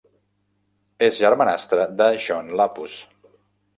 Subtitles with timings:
[1.09, 2.97] És germanastre de John Lapus.